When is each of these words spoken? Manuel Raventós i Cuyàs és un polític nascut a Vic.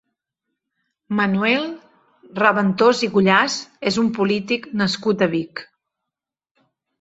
Manuel 1.17 1.67
Raventós 2.39 3.01
i 3.09 3.09
Cuyàs 3.19 3.59
és 3.93 4.01
un 4.05 4.09
polític 4.17 4.67
nascut 4.83 5.23
a 5.27 5.31
Vic. 5.37 5.63